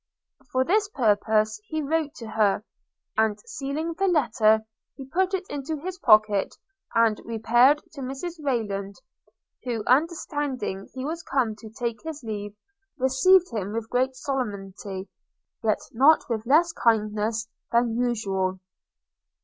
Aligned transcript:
For 0.51 0.63
this 0.65 0.89
purposed 0.89 1.61
he 1.67 1.83
wrote 1.83 2.15
to 2.15 2.29
her; 2.29 2.63
and 3.15 3.39
sealing 3.41 3.93
the 3.93 4.07
letter, 4.07 4.65
he 4.95 5.05
put 5.05 5.35
it 5.35 5.43
into 5.47 5.77
his 5.79 5.99
pocket 5.99 6.55
and 6.95 7.21
repaired 7.23 7.83
to 7.91 8.01
Mrs 8.01 8.43
Rayland; 8.43 8.95
who, 9.63 9.83
understanding 9.85 10.87
he 10.95 11.05
was 11.05 11.21
come 11.21 11.55
to 11.57 11.69
take 11.69 12.01
his 12.01 12.23
leave, 12.23 12.55
received 12.97 13.51
him 13.51 13.73
with 13.73 13.91
great 13.91 14.15
solemnity, 14.15 15.07
yet 15.63 15.81
not 15.91 16.27
with 16.27 16.47
less 16.47 16.71
kindness 16.73 17.47
than 17.71 17.95
usual. 17.95 18.57